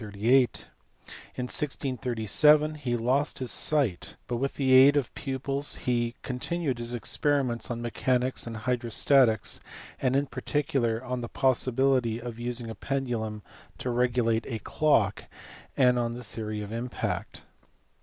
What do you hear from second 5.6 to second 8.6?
he con tinued his experiments on mechanics and